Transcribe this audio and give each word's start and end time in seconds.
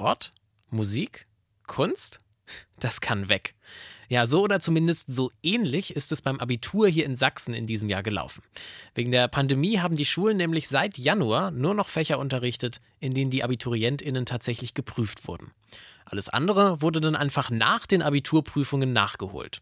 Sport? 0.00 0.32
Musik? 0.70 1.26
Kunst? 1.66 2.20
Das 2.78 3.02
kann 3.02 3.28
weg. 3.28 3.54
Ja, 4.08 4.26
so 4.26 4.42
oder 4.42 4.60
zumindest 4.60 5.12
so 5.12 5.30
ähnlich 5.42 5.94
ist 5.94 6.10
es 6.10 6.22
beim 6.22 6.40
Abitur 6.40 6.88
hier 6.88 7.04
in 7.04 7.16
Sachsen 7.16 7.52
in 7.52 7.66
diesem 7.66 7.90
Jahr 7.90 8.02
gelaufen. 8.02 8.42
Wegen 8.94 9.10
der 9.10 9.28
Pandemie 9.28 9.78
haben 9.78 9.96
die 9.96 10.06
Schulen 10.06 10.38
nämlich 10.38 10.68
seit 10.68 10.96
Januar 10.96 11.50
nur 11.50 11.74
noch 11.74 11.90
Fächer 11.90 12.18
unterrichtet, 12.18 12.80
in 12.98 13.12
denen 13.12 13.30
die 13.30 13.44
Abiturientinnen 13.44 14.24
tatsächlich 14.24 14.72
geprüft 14.72 15.28
wurden. 15.28 15.50
Alles 16.06 16.30
andere 16.30 16.80
wurde 16.80 17.02
dann 17.02 17.14
einfach 17.14 17.50
nach 17.50 17.84
den 17.84 18.00
Abiturprüfungen 18.00 18.94
nachgeholt. 18.94 19.60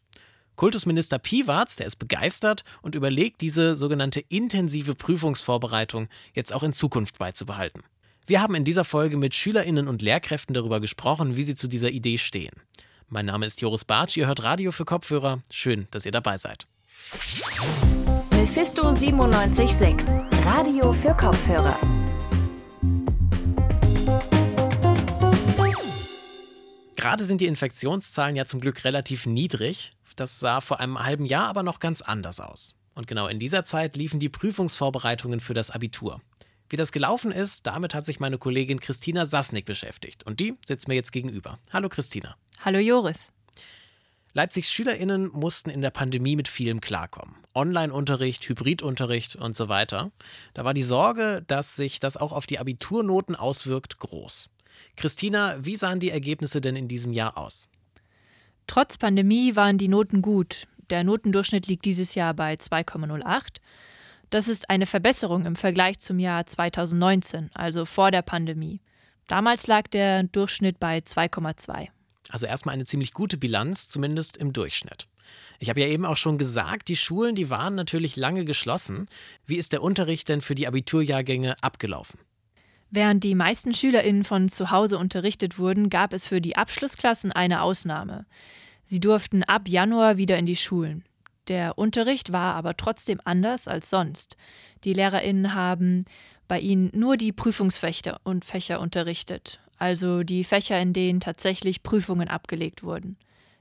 Kultusminister 0.55 1.19
Piwarz, 1.19 1.75
der 1.75 1.89
ist 1.89 1.97
begeistert 1.97 2.63
und 2.81 2.95
überlegt, 2.95 3.41
diese 3.41 3.75
sogenannte 3.75 4.21
intensive 4.21 4.95
Prüfungsvorbereitung 4.95 6.07
jetzt 6.33 6.55
auch 6.55 6.63
in 6.63 6.73
Zukunft 6.73 7.19
beizubehalten. 7.19 7.83
Wir 8.29 8.43
haben 8.43 8.55
in 8.55 8.65
dieser 8.65 8.85
Folge 8.85 9.17
mit 9.17 9.35
Schülerinnen 9.35 9.89
und 9.89 10.03
Lehrkräften 10.03 10.53
darüber 10.53 10.81
gesprochen, 10.81 11.37
wie 11.37 11.43
sie 11.43 11.55
zu 11.55 11.67
dieser 11.67 11.89
Idee 11.89 12.19
stehen. 12.19 12.53
Mein 13.09 13.25
Name 13.25 13.47
ist 13.47 13.63
Joris 13.63 13.87
Bartsch, 13.87 14.19
ihr 14.19 14.27
hört 14.27 14.43
Radio 14.43 14.71
für 14.71 14.85
Kopfhörer. 14.85 15.41
Schön, 15.51 15.89
dass 15.93 16.05
ihr 16.05 16.13
dabei 16.13 16.37
seid. 16.37 16.67
Mephisto 18.33 18.83
976, 18.83 20.27
Radio 20.45 20.93
für 20.93 21.15
Kopfhörer. 21.15 21.81
Gerade 26.97 27.25
sind 27.25 27.41
die 27.41 27.47
Infektionszahlen 27.47 28.37
ja 28.37 28.45
zum 28.45 28.61
Glück 28.61 28.85
relativ 28.85 29.25
niedrig. 29.25 29.95
Das 30.17 30.39
sah 30.39 30.61
vor 30.61 30.81
einem 30.81 31.03
halben 31.03 31.25
Jahr 31.25 31.49
aber 31.49 31.63
noch 31.63 31.81
ganz 31.81 32.03
anders 32.03 32.41
aus. 32.41 32.75
Und 32.95 33.07
genau 33.07 33.27
in 33.27 33.39
dieser 33.39 33.65
Zeit 33.65 33.97
liefen 33.97 34.21
die 34.21 34.29
Prüfungsvorbereitungen 34.29 35.41
für 35.41 35.55
das 35.55 35.71
Abitur. 35.71 36.21
Wie 36.71 36.77
das 36.77 36.93
gelaufen 36.93 37.33
ist, 37.33 37.67
damit 37.67 37.95
hat 37.95 38.05
sich 38.05 38.21
meine 38.21 38.37
Kollegin 38.37 38.81
Christina 38.81 39.25
Sassnick 39.25 39.65
beschäftigt. 39.65 40.25
Und 40.25 40.39
die 40.41 40.55
sitzt 40.67 40.87
mir 40.87 40.95
jetzt 40.95 41.13
gegenüber. 41.13 41.59
Hallo 41.73 41.89
Christina. 41.89 42.37
Hallo 42.61 42.79
Joris. 42.79 43.33
Leipzigs 44.35 44.71
SchülerInnen 44.71 45.31
mussten 45.33 45.71
in 45.71 45.81
der 45.81 45.91
Pandemie 45.91 46.37
mit 46.37 46.47
vielem 46.47 46.81
klarkommen. 46.81 47.35
Online-Unterricht, 47.55 48.47
Hybridunterricht 48.47 49.37
und 49.37 49.57
so 49.57 49.69
weiter. 49.69 50.13
Da 50.53 50.65
war 50.65 50.75
die 50.75 50.83
Sorge, 50.83 51.43
dass 51.47 51.77
sich 51.77 52.01
das 52.01 52.19
auch 52.19 52.33
auf 52.33 52.47
die 52.47 52.59
Abiturnoten 52.59 53.35
auswirkt, 53.35 53.99
groß. 53.99 54.51
Christina, 54.97 55.57
wie 55.65 55.77
sahen 55.77 56.01
die 56.01 56.11
Ergebnisse 56.11 56.61
denn 56.61 56.77
in 56.77 56.87
diesem 56.89 57.13
Jahr 57.13 57.39
aus? 57.39 57.67
Trotz 58.67 58.99
Pandemie 58.99 59.57
waren 59.57 59.79
die 59.79 59.89
Noten 59.89 60.21
gut. 60.21 60.69
Der 60.91 61.03
Notendurchschnitt 61.03 61.67
liegt 61.67 61.87
dieses 61.87 62.15
Jahr 62.15 62.35
bei 62.35 62.55
2,08. 62.55 63.61
Das 64.31 64.49
ist 64.49 64.69
eine 64.69 64.87
Verbesserung 64.87 65.47
im 65.47 65.57
Vergleich 65.57 65.99
zum 65.99 66.19
Jahr 66.19 66.45
2019, 66.45 67.51
also 67.55 67.85
vor 67.85 68.11
der 68.11 68.23
Pandemie. 68.23 68.81
Damals 69.27 69.67
lag 69.67 69.89
der 69.89 70.25
Durchschnitt 70.25 70.79
bei 70.79 70.99
2,2. 70.99 71.89
Also 72.31 72.47
erstmal 72.47 72.75
eine 72.75 72.85
ziemlich 72.85 73.13
gute 73.13 73.39
Bilanz, 73.39 73.89
zumindest 73.89 74.37
im 74.37 74.53
Durchschnitt. 74.53 75.09
Ich 75.59 75.71
habe 75.71 75.81
ja 75.81 75.87
eben 75.89 76.05
auch 76.05 76.17
schon 76.17 76.39
gesagt, 76.39 76.89
die 76.89 76.97
Schulen, 76.97 77.35
die 77.35 77.51
waren 77.51 77.75
natürlich 77.75 78.17
lange 78.17 78.45
geschlossen. 78.45 79.09
Wie 79.47 79.57
ist 79.57 79.73
der 79.73 79.83
Unterricht 79.83 80.29
denn 80.29 80.41
für 80.41 80.55
die 80.55 80.67
Abiturjahrgänge 80.67 81.57
abgelaufen? 81.63 82.21
Während 82.91 83.25
die 83.25 83.35
meisten 83.35 83.75
SchülerInnen 83.75 84.25
von 84.25 84.49
zu 84.49 84.71
Hause 84.71 84.99
unterrichtet 84.99 85.59
wurden, 85.59 85.91
gab 85.91 86.13
es 86.13 86.27
für 86.27 86.41
die 86.41 86.57
Abschlussklassen 86.57 87.33
eine 87.33 87.63
Ausnahme. 87.63 88.25
Sie 88.85 89.01
durften 89.01 89.43
ab 89.43 89.69
Januar 89.69 90.17
wieder 90.17 90.39
in 90.39 90.47
die 90.47 90.57
Schulen. 90.57 91.05
Der 91.49 91.79
Unterricht 91.79 92.33
war 92.33 92.55
aber 92.55 92.77
trotzdem 92.77 93.21
anders 93.25 93.69
als 93.69 93.91
sonst. 93.91 94.37
Die 94.85 94.93
LehrerInnen 94.93 95.55
haben 95.55 96.05
bei 96.47 96.61
ihnen 96.61 96.91
nur 96.95 97.17
die 97.17 97.33
Prüfungsfächer 97.33 98.21
und 98.25 98.45
Fächer 98.45 98.81
unterrichtet 98.81 99.61
also 99.79 100.25
die 100.25 100.45
Fächer, 100.45 100.81
in 100.81 100.93
denen 100.93 101.21
tatsächlich 101.21 101.83
Prüfungen 101.83 102.29
abgelegt 102.29 102.83
wurden. 102.83 103.17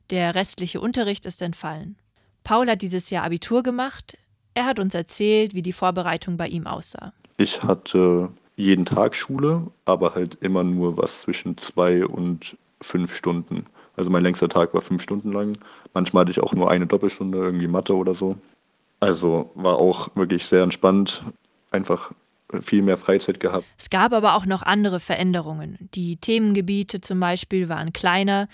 Der 0.09 0.35
restliche 0.35 0.81
Unterricht 0.81 1.25
ist 1.25 1.41
entfallen. 1.41 1.97
Paul 2.43 2.67
hat 2.69 2.81
dieses 2.81 3.09
Jahr 3.09 3.23
Abitur 3.23 3.63
gemacht. 3.63 4.17
Er 4.53 4.65
hat 4.65 4.79
uns 4.79 4.93
erzählt, 4.93 5.53
wie 5.53 5.61
die 5.61 5.73
Vorbereitung 5.73 6.37
bei 6.37 6.47
ihm 6.47 6.65
aussah. 6.65 7.13
Ich 7.37 7.61
hatte 7.61 8.31
jeden 8.55 8.85
Tag 8.85 9.15
Schule, 9.15 9.67
aber 9.85 10.15
halt 10.15 10.37
immer 10.41 10.63
nur 10.63 10.97
was 10.97 11.21
zwischen 11.21 11.57
zwei 11.57 12.05
und 12.05 12.57
fünf 12.81 13.15
Stunden. 13.15 13.65
Also 13.97 14.09
mein 14.09 14.23
längster 14.23 14.47
Tag 14.47 14.73
war 14.73 14.81
fünf 14.81 15.01
Stunden 15.01 15.33
lang. 15.33 15.57
Manchmal 15.93 16.21
hatte 16.21 16.31
ich 16.31 16.39
auch 16.39 16.53
nur 16.53 16.71
eine 16.71 16.87
Doppelstunde, 16.87 17.39
irgendwie 17.39 17.67
Mathe 17.67 17.95
oder 17.95 18.15
so. 18.15 18.37
Also 18.99 19.51
war 19.55 19.77
auch 19.77 20.15
wirklich 20.15 20.45
sehr 20.45 20.63
entspannt. 20.63 21.23
Einfach 21.71 22.11
viel 22.61 22.81
mehr 22.81 22.97
Freizeit 22.97 23.39
gehabt. 23.39 23.65
Es 23.77 23.89
gab 23.89 24.13
aber 24.13 24.35
auch 24.35 24.45
noch 24.45 24.63
andere 24.63 24.99
Veränderungen. 24.99 25.77
Die 25.93 26.15
Themengebiete 26.15 27.01
zum 27.01 27.19
Beispiel 27.19 27.67
waren 27.67 27.91
kleiner, 27.91 28.47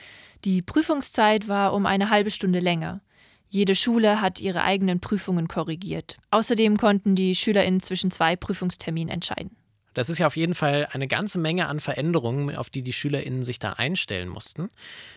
die 0.45 0.61
Prüfungszeit 0.61 1.47
war 1.47 1.73
um 1.73 1.85
eine 1.85 2.09
halbe 2.09 2.31
Stunde 2.31 2.59
länger. 2.59 3.01
Jede 3.47 3.75
Schule 3.75 4.19
hat 4.19 4.41
ihre 4.41 4.63
eigenen 4.63 4.99
Prüfungen 4.99 5.47
korrigiert. 5.47 6.17
Außerdem 6.31 6.77
konnten 6.77 7.15
die 7.15 7.35
SchülerInnen 7.35 7.81
zwischen 7.81 8.09
zwei 8.09 8.35
Prüfungsterminen 8.35 9.13
entscheiden. 9.13 9.55
Das 9.93 10.09
ist 10.09 10.17
ja 10.17 10.27
auf 10.27 10.35
jeden 10.35 10.55
Fall 10.55 10.87
eine 10.91 11.07
ganze 11.07 11.39
Menge 11.39 11.67
an 11.67 11.79
Veränderungen, 11.79 12.55
auf 12.55 12.69
die 12.69 12.81
die 12.81 12.93
SchülerInnen 12.93 13.43
sich 13.43 13.59
da 13.59 13.73
einstellen 13.73 14.29
mussten. 14.29 14.69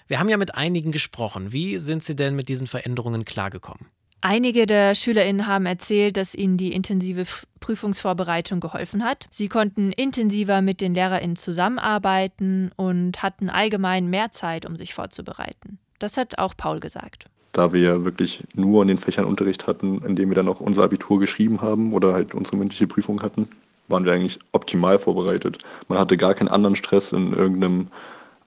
Wir 0.07 0.19
haben 0.19 0.29
ja 0.29 0.37
mit 0.37 0.55
einigen 0.55 0.93
gesprochen. 0.93 1.53
Wie 1.53 1.79
sind 1.79 2.05
Sie 2.05 2.15
denn 2.15 2.37
mit 2.37 2.49
diesen 2.49 2.67
Veränderungen 2.67 3.25
klargekommen? 3.25 3.87
Einige 4.23 4.67
der 4.67 4.95
SchülerInnen 4.95 5.47
haben 5.47 5.67
erzählt, 5.67 6.17
dass 6.17 6.35
ihnen 6.35 6.57
die 6.57 6.73
intensive 6.73 7.25
Prüfungsvorbereitung 7.61 8.61
geholfen 8.61 9.05
hat. 9.05 9.27
Sie 9.31 9.49
konnten 9.49 9.93
intensiver 9.93 10.63
mit 10.63 10.81
den 10.81 10.95
LehrerInnen 10.95 11.37
zusammenarbeiten 11.37 12.73
und 12.77 13.23
hatten 13.23 13.51
allgemein 13.51 14.09
mehr 14.09 14.33
Zeit, 14.33 14.67
um 14.67 14.77
sich 14.77 14.95
vorzubereiten. 14.95 15.79
Das 15.99 16.17
hat 16.17 16.39
auch 16.39 16.57
Paul 16.57 16.81
gesagt. 16.81 17.27
Da 17.53 17.73
wir 17.73 17.81
ja 17.81 18.05
wirklich 18.05 18.43
nur 18.55 18.83
in 18.83 18.89
den 18.89 18.99
Fächern 18.99 19.27
Unterricht 19.27 19.67
hatten, 19.67 20.03
in 20.05 20.17
denen 20.17 20.31
wir 20.31 20.35
dann 20.35 20.49
auch 20.49 20.61
unser 20.61 20.83
Abitur 20.83 21.21
geschrieben 21.21 21.61
haben 21.61 21.93
oder 21.93 22.13
halt 22.13 22.35
unsere 22.35 22.57
mündliche 22.57 22.87
Prüfung 22.87 23.23
hatten, 23.23 23.49
waren 23.89 24.05
wir 24.05 24.13
eigentlich 24.13 24.39
optimal 24.53 24.99
vorbereitet. 24.99 25.59
Man 25.89 25.99
hatte 25.99 26.17
gar 26.17 26.35
keinen 26.35 26.49
anderen 26.49 26.77
Stress 26.77 27.13
in 27.13 27.33
irgendeinem 27.33 27.89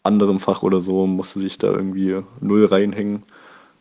anderen 0.03 0.39
Fach 0.39 0.63
oder 0.63 0.81
so, 0.81 1.07
musste 1.07 1.39
sich 1.39 1.57
da 1.57 1.67
irgendwie 1.67 2.21
null 2.41 2.65
reinhängen, 2.65 3.23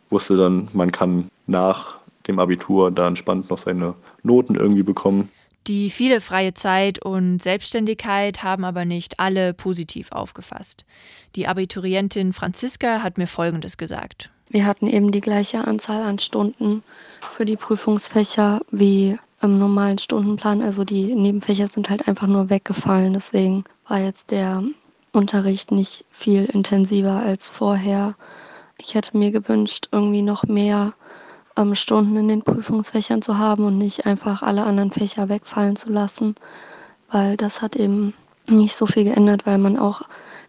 wusste 0.09 0.37
dann, 0.37 0.69
man 0.73 0.91
kann 0.91 1.29
nach 1.47 1.97
dem 2.27 2.39
Abitur 2.39 2.91
da 2.91 3.07
entspannt 3.07 3.49
noch 3.49 3.57
seine 3.57 3.95
Noten 4.23 4.55
irgendwie 4.55 4.83
bekommen. 4.83 5.29
Die 5.67 5.89
viele 5.89 6.21
freie 6.21 6.53
Zeit 6.53 7.03
und 7.03 7.43
Selbstständigkeit 7.43 8.43
haben 8.43 8.63
aber 8.63 8.85
nicht 8.85 9.19
alle 9.19 9.53
positiv 9.53 10.11
aufgefasst. 10.11 10.85
Die 11.35 11.47
Abiturientin 11.47 12.33
Franziska 12.33 13.03
hat 13.03 13.17
mir 13.17 13.27
Folgendes 13.27 13.77
gesagt. 13.77 14.31
Wir 14.49 14.65
hatten 14.65 14.87
eben 14.87 15.11
die 15.11 15.21
gleiche 15.21 15.67
Anzahl 15.67 16.01
an 16.01 16.17
Stunden 16.17 16.81
für 17.21 17.45
die 17.45 17.55
Prüfungsfächer 17.55 18.61
wie 18.71 19.19
im 19.41 19.57
normalen 19.59 19.97
Stundenplan. 19.97 20.61
Also 20.61 20.83
die 20.83 21.15
Nebenfächer 21.15 21.67
sind 21.67 21.89
halt 21.89 22.07
einfach 22.07 22.27
nur 22.27 22.49
weggefallen. 22.49 23.13
Deswegen 23.13 23.63
war 23.87 23.99
jetzt 23.99 24.31
der 24.31 24.63
Unterricht 25.13 25.71
nicht 25.71 26.05
viel 26.09 26.45
intensiver 26.45 27.21
als 27.23 27.49
vorher. 27.49 28.15
Ich 28.77 28.95
hätte 28.95 29.17
mir 29.17 29.31
gewünscht, 29.31 29.89
irgendwie 29.91 30.21
noch 30.21 30.43
mehr 30.43 30.93
ähm, 31.57 31.75
Stunden 31.75 32.15
in 32.15 32.27
den 32.27 32.41
Prüfungsfächern 32.43 33.21
zu 33.21 33.37
haben 33.37 33.65
und 33.65 33.77
nicht 33.77 34.05
einfach 34.05 34.41
alle 34.41 34.63
anderen 34.63 34.91
Fächer 34.91 35.29
wegfallen 35.29 35.75
zu 35.75 35.89
lassen, 35.89 36.35
weil 37.11 37.37
das 37.37 37.61
hat 37.61 37.75
eben 37.75 38.13
nicht 38.47 38.75
so 38.75 38.85
viel 38.85 39.03
geändert, 39.03 39.45
weil 39.45 39.57
man 39.57 39.77
auch 39.77 40.01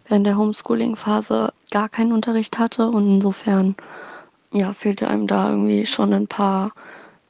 während 0.06 0.26
der 0.26 0.36
Homeschooling-Phase 0.36 1.52
gar 1.70 1.88
keinen 1.88 2.12
Unterricht 2.12 2.58
hatte 2.58 2.88
und 2.88 3.16
insofern 3.16 3.76
ja, 4.52 4.72
fehlte 4.72 5.08
einem 5.08 5.26
da 5.26 5.50
irgendwie 5.50 5.86
schon 5.86 6.12
ein 6.12 6.26
paar 6.26 6.72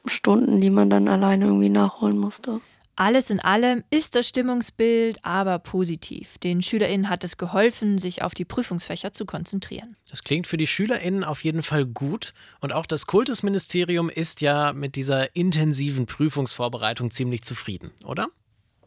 Stunden, 0.05 0.61
die 0.61 0.69
man 0.69 0.89
dann 0.89 1.07
alleine 1.07 1.45
irgendwie 1.45 1.69
nachholen 1.69 2.17
musste. 2.17 2.61
Alles 2.95 3.31
in 3.31 3.39
allem 3.39 3.83
ist 3.89 4.15
das 4.15 4.27
Stimmungsbild 4.27 5.23
aber 5.23 5.59
positiv. 5.59 6.37
Den 6.37 6.61
SchülerInnen 6.61 7.09
hat 7.09 7.23
es 7.23 7.37
geholfen, 7.37 7.97
sich 7.97 8.21
auf 8.21 8.33
die 8.33 8.45
Prüfungsfächer 8.45 9.13
zu 9.13 9.25
konzentrieren. 9.25 9.95
Das 10.09 10.23
klingt 10.23 10.45
für 10.45 10.57
die 10.57 10.67
SchülerInnen 10.67 11.23
auf 11.23 11.43
jeden 11.43 11.63
Fall 11.63 11.85
gut. 11.85 12.33
Und 12.59 12.73
auch 12.73 12.85
das 12.85 13.07
Kultusministerium 13.07 14.09
ist 14.09 14.41
ja 14.41 14.73
mit 14.73 14.95
dieser 14.95 15.35
intensiven 15.35 16.05
Prüfungsvorbereitung 16.05 17.11
ziemlich 17.11 17.43
zufrieden, 17.43 17.91
oder? 18.03 18.27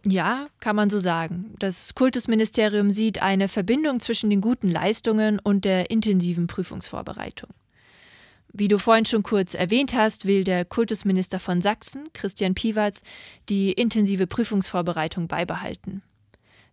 Ja, 0.07 0.47
kann 0.61 0.77
man 0.77 0.91
so 0.91 0.99
sagen. 0.99 1.55
Das 1.59 1.95
Kultusministerium 1.95 2.91
sieht 2.91 3.23
eine 3.23 3.49
Verbindung 3.49 4.01
zwischen 4.01 4.29
den 4.29 4.43
guten 4.43 4.71
Leistungen 4.71 5.39
und 5.39 5.65
der 5.65 5.91
intensiven 5.91 6.47
Prüfungsvorbereitung. 6.47 7.51
Wie 8.57 8.69
du 8.69 8.79
vorhin 8.79 9.05
schon 9.05 9.25
kurz 9.25 9.55
erwähnt 9.55 9.95
hast, 9.95 10.27
will 10.27 10.45
der 10.45 10.65
Kultusminister 10.65 11.41
von 11.41 11.61
Sachsen, 11.61 12.09
Christian 12.13 12.55
Piwatz, 12.55 13.03
die 13.49 13.73
intensive 13.73 14.29
Prüfungsvorbereitung 14.29 15.27
beibehalten. 15.27 16.03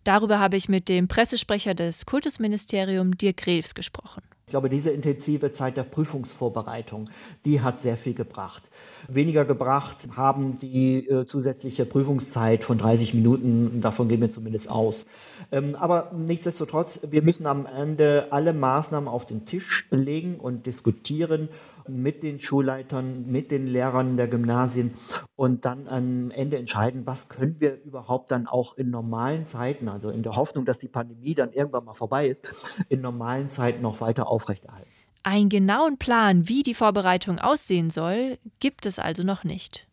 Darüber 0.03 0.37
habe 0.37 0.57
ich 0.57 0.69
mit 0.69 0.89
dem 0.89 1.07
Pressesprecher 1.07 1.73
des 1.73 2.05
Kultusministeriums, 2.05 3.17
Dirk 3.17 3.47
Reves, 3.47 3.73
gesprochen. 3.73 4.21
Glaube, 4.51 4.69
diese 4.69 4.91
intensive 4.91 5.51
Zeit 5.51 5.77
der 5.77 5.83
Prüfungsvorbereitung, 5.83 7.09
die 7.45 7.61
hat 7.61 7.79
sehr 7.79 7.97
viel 7.97 8.13
gebracht. 8.13 8.63
Weniger 9.07 9.45
gebracht 9.45 10.09
haben 10.15 10.59
die 10.59 11.07
äh, 11.07 11.25
zusätzliche 11.25 11.85
Prüfungszeit 11.85 12.63
von 12.63 12.77
30 12.77 13.13
Minuten, 13.13 13.81
davon 13.81 14.07
gehen 14.07 14.21
wir 14.21 14.31
zumindest 14.31 14.71
aus. 14.71 15.05
Ähm, 15.51 15.75
aber 15.75 16.11
nichtsdestotrotz, 16.15 16.99
wir 17.09 17.23
müssen 17.23 17.47
am 17.47 17.65
Ende 17.65 18.27
alle 18.31 18.53
Maßnahmen 18.53 19.09
auf 19.09 19.25
den 19.25 19.45
Tisch 19.45 19.87
legen 19.91 20.35
und 20.35 20.65
diskutieren 20.65 21.49
mit 21.87 22.23
den 22.23 22.39
Schulleitern, 22.39 23.25
mit 23.27 23.51
den 23.51 23.67
Lehrern 23.67 24.17
der 24.17 24.27
Gymnasien 24.27 24.93
und 25.35 25.65
dann 25.65 25.87
am 25.87 26.31
Ende 26.31 26.57
entscheiden, 26.57 27.05
was 27.05 27.29
können 27.29 27.55
wir 27.59 27.81
überhaupt 27.83 28.31
dann 28.31 28.47
auch 28.47 28.77
in 28.77 28.89
normalen 28.89 29.45
Zeiten, 29.45 29.89
also 29.89 30.09
in 30.09 30.23
der 30.23 30.35
Hoffnung, 30.35 30.65
dass 30.65 30.79
die 30.79 30.87
Pandemie 30.87 31.33
dann 31.33 31.51
irgendwann 31.51 31.85
mal 31.85 31.93
vorbei 31.93 32.27
ist, 32.27 32.41
in 32.89 33.01
normalen 33.01 33.49
Zeiten 33.49 33.81
noch 33.81 34.01
weiter 34.01 34.27
aufrechterhalten. 34.41 34.89
Einen 35.23 35.49
genauen 35.49 35.97
Plan, 35.97 36.49
wie 36.49 36.63
die 36.63 36.73
Vorbereitung 36.73 37.39
aussehen 37.39 37.91
soll, 37.91 38.39
gibt 38.59 38.85
es 38.85 38.97
also 38.97 39.23
noch 39.23 39.43
nicht. 39.43 39.87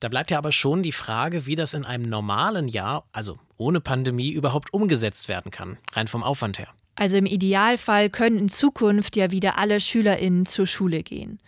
Da 0.00 0.08
bleibt 0.08 0.30
ja 0.30 0.38
aber 0.38 0.52
schon 0.52 0.82
die 0.82 0.92
Frage, 0.92 1.46
wie 1.46 1.56
das 1.56 1.74
in 1.74 1.84
einem 1.84 2.08
normalen 2.08 2.68
Jahr, 2.68 3.04
also 3.12 3.38
ohne 3.56 3.80
Pandemie, 3.80 4.30
überhaupt 4.30 4.72
umgesetzt 4.72 5.28
werden 5.28 5.50
kann, 5.50 5.78
rein 5.92 6.08
vom 6.08 6.22
Aufwand 6.22 6.58
her. 6.58 6.68
Also 6.94 7.16
im 7.16 7.26
Idealfall 7.26 8.10
können 8.10 8.38
in 8.38 8.48
Zukunft 8.48 9.16
ja 9.16 9.30
wieder 9.30 9.58
alle 9.58 9.80
Schülerinnen 9.80 10.46
zur 10.46 10.66
Schule 10.66 11.02
gehen. 11.02 11.40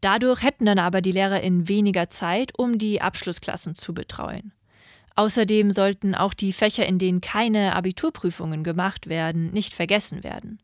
Dadurch 0.00 0.42
hätten 0.42 0.66
dann 0.66 0.78
aber 0.78 1.00
die 1.00 1.12
Lehrerinnen 1.12 1.68
weniger 1.68 2.10
Zeit, 2.10 2.52
um 2.58 2.78
die 2.78 3.02
Abschlussklassen 3.02 3.74
zu 3.74 3.92
betreuen. 3.92 4.52
Außerdem 5.16 5.70
sollten 5.70 6.14
auch 6.14 6.32
die 6.32 6.52
Fächer, 6.52 6.86
in 6.86 6.98
denen 6.98 7.20
keine 7.20 7.74
Abiturprüfungen 7.74 8.64
gemacht 8.64 9.08
werden, 9.08 9.50
nicht 9.52 9.74
vergessen 9.74 10.24
werden. 10.24 10.60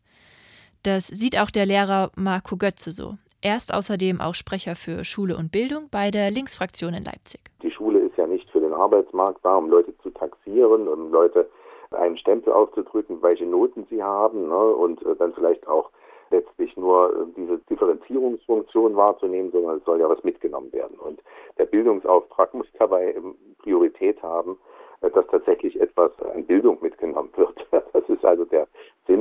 Das 0.86 1.08
sieht 1.08 1.36
auch 1.36 1.50
der 1.50 1.66
Lehrer 1.66 2.12
Marco 2.14 2.56
Götze 2.56 2.92
so. 2.92 3.14
Er 3.42 3.56
ist 3.56 3.74
außerdem 3.74 4.20
auch 4.20 4.34
Sprecher 4.34 4.76
für 4.76 5.02
Schule 5.02 5.36
und 5.36 5.50
Bildung 5.50 5.88
bei 5.90 6.12
der 6.12 6.30
Linksfraktion 6.30 6.94
in 6.94 7.02
Leipzig. 7.02 7.40
Die 7.60 7.72
Schule 7.72 7.98
ist 7.98 8.16
ja 8.16 8.28
nicht 8.28 8.48
für 8.50 8.60
den 8.60 8.72
Arbeitsmarkt 8.72 9.44
da, 9.44 9.56
um 9.56 9.68
Leute 9.68 9.98
zu 9.98 10.10
taxieren, 10.10 10.86
um 10.86 11.10
Leute 11.10 11.50
einen 11.90 12.16
Stempel 12.16 12.52
aufzudrücken, 12.52 13.20
welche 13.20 13.46
Noten 13.46 13.84
sie 13.90 14.00
haben 14.00 14.46
ne, 14.46 14.56
und 14.56 15.04
äh, 15.04 15.16
dann 15.16 15.34
vielleicht 15.34 15.66
auch 15.66 15.90
letztlich 16.30 16.76
nur 16.76 17.10
äh, 17.10 17.26
diese 17.36 17.58
Differenzierungsfunktion 17.68 18.94
wahrzunehmen, 18.94 19.50
sondern 19.50 19.78
es 19.78 19.84
soll 19.84 19.98
ja 19.98 20.08
was 20.08 20.22
mitgenommen 20.22 20.72
werden. 20.72 20.96
Und 21.00 21.20
der 21.58 21.66
Bildungsauftrag 21.66 22.54
muss 22.54 22.68
dabei 22.78 23.12
Priorität 23.58 24.22
haben, 24.22 24.56
äh, 25.00 25.10
dass 25.10 25.26
tatsächlich 25.26 25.80
etwas 25.80 26.12
an 26.32 26.46
Bildung 26.46 26.78
mitgenommen 26.80 27.30
wird. 27.34 27.66
Das 27.92 28.08
ist 28.08 28.24
also 28.24 28.44
der 28.44 28.68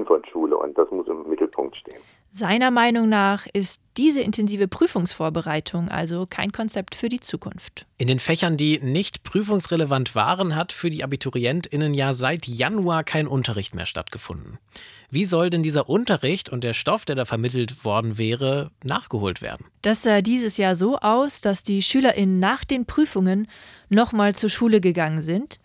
Sinn 0.05 0.07
von 0.07 0.21
Schule 0.31 0.57
und 0.57 0.77
das 0.77 0.89
muss 0.91 1.07
im 1.07 1.27
Mittelpunkt 1.29 1.75
stehen. 1.77 1.99
Seiner 2.31 2.69
Meinung 2.69 3.07
nach 3.07 3.47
ist 3.53 3.81
diese 3.95 4.19
intensive 4.19 4.67
Prüfungsvorbereitung 4.67 5.87
also 5.87 6.25
kein 6.29 6.51
Konzept 6.51 6.95
für 6.95 7.07
die 7.07 7.21
Zukunft. 7.21 7.85
In 7.97 8.07
den 8.07 8.19
Fächern, 8.19 8.57
die 8.57 8.79
nicht 8.79 9.23
prüfungsrelevant 9.23 10.15
waren, 10.15 10.55
hat 10.55 10.73
für 10.73 10.89
die 10.89 11.03
Abiturientinnen 11.03 11.93
ja 11.93 12.11
seit 12.11 12.45
Januar 12.45 13.05
kein 13.05 13.27
Unterricht 13.27 13.73
mehr 13.73 13.85
stattgefunden. 13.85 14.59
Wie 15.09 15.23
soll 15.23 15.49
denn 15.49 15.63
dieser 15.63 15.87
Unterricht 15.87 16.49
und 16.49 16.65
der 16.65 16.73
Stoff, 16.73 17.05
der 17.05 17.15
da 17.15 17.23
vermittelt 17.23 17.85
worden 17.85 18.17
wäre, 18.17 18.71
nachgeholt 18.83 19.41
werden? 19.41 19.67
Das 19.81 20.03
sah 20.03 20.21
dieses 20.21 20.57
Jahr 20.57 20.75
so 20.75 20.97
aus, 20.97 21.39
dass 21.39 21.63
die 21.63 21.81
SchülerInnen 21.81 22.39
nach 22.39 22.65
den 22.65 22.85
Prüfungen 22.85 23.47
nochmal 23.87 24.35
zur 24.35 24.49
Schule 24.49 24.81
gegangen 24.81 25.21
sind 25.21 25.59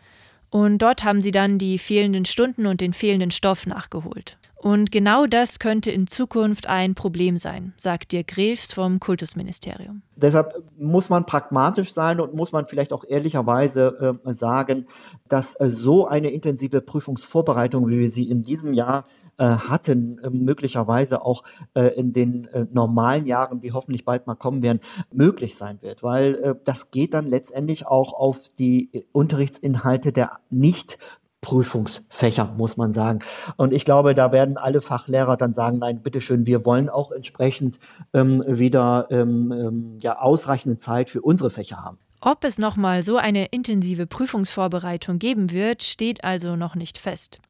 und 0.50 0.79
dort 0.79 1.05
haben 1.05 1.23
sie 1.23 1.31
dann 1.31 1.58
die 1.58 1.79
fehlenden 1.79 2.25
Stunden 2.25 2.67
und 2.67 2.81
den 2.81 2.93
fehlenden 2.93 3.31
Stoff 3.31 3.67
nachgeholt. 3.67 4.37
Und 4.62 4.93
genau 4.93 5.25
das 5.25 5.58
könnte 5.58 5.91
in 5.91 6.06
Zukunft 6.06 6.67
ein 6.67 6.94
Problem 6.94 7.38
sein, 7.38 7.73
sagt 7.79 8.12
Dirk 8.12 8.26
Grefs 8.26 8.75
vom 8.75 9.00
Kultusministerium. 9.00 10.02
Deshalb 10.17 10.52
muss 10.76 11.08
man 11.08 11.25
pragmatisch 11.25 11.94
sein 11.94 12.20
und 12.20 12.35
muss 12.35 12.52
man 12.52 12.67
vielleicht 12.67 12.93
auch 12.93 13.05
ehrlicherweise 13.08 14.19
äh, 14.23 14.35
sagen, 14.35 14.87
dass 15.29 15.58
äh, 15.58 15.70
so 15.70 16.06
eine 16.06 16.31
intensive 16.31 16.82
Prüfungsvorbereitung, 16.82 17.88
wie 17.88 18.00
wir 18.00 18.12
sie 18.12 18.29
in 18.29 18.43
diesem 18.43 18.75
Jahr 18.75 19.06
hatten, 19.44 20.19
äh, 20.19 20.31
möglicherweise 20.31 21.25
auch 21.25 21.44
äh, 21.75 21.88
in 21.94 22.12
den 22.12 22.46
äh, 22.48 22.66
normalen 22.72 23.26
Jahren, 23.26 23.60
die 23.60 23.72
hoffentlich 23.72 24.04
bald 24.04 24.26
mal 24.26 24.34
kommen 24.34 24.62
werden, 24.62 24.81
möglich 25.12 25.56
sein 25.56 25.78
wird. 25.82 26.02
Weil 26.02 26.58
das 26.64 26.90
geht 26.90 27.14
dann 27.14 27.26
letztendlich 27.26 27.87
auch 27.87 28.12
auf 28.12 28.50
die 28.58 29.06
Unterrichtsinhalte 29.12 30.12
der 30.12 30.38
nicht 30.50 30.98
Prüfungsfächer, 31.40 32.54
muss 32.56 32.76
man 32.76 32.92
sagen. 32.92 33.20
Und 33.56 33.72
ich 33.72 33.84
glaube, 33.84 34.14
da 34.14 34.32
werden 34.32 34.56
alle 34.56 34.81
Fachlehrer 34.81 35.37
dann 35.37 35.54
sagen, 35.54 35.78
nein, 35.78 36.02
bitteschön, 36.02 36.46
wir 36.46 36.64
wollen 36.64 36.88
auch 36.88 37.12
entsprechend 37.12 37.78
ähm, 38.12 38.44
wieder 38.46 39.08
ähm, 39.10 39.52
ähm, 39.52 39.98
ja, 40.00 40.19
ausreichende 40.19 40.78
Zeit 40.78 41.08
für 41.08 41.22
unsere 41.22 41.50
Fächer 41.50 41.82
haben. 41.82 41.98
Ob 42.20 42.44
es 42.44 42.58
nochmal 42.58 43.02
so 43.02 43.16
eine 43.16 43.46
intensive 43.46 44.06
Prüfungsvorbereitung 44.06 45.19
geben 45.19 45.50
wird, 45.50 45.82
steht 45.82 46.22
also 46.25 46.56
noch 46.56 46.75
nicht 46.75 46.98
fest. 46.98 47.40